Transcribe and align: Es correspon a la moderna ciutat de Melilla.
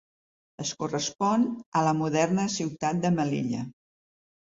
Es 0.63 0.71
correspon 0.83 1.45
a 1.81 1.85
la 1.89 1.93
moderna 2.01 2.49
ciutat 2.57 3.07
de 3.07 3.17
Melilla. 3.23 3.73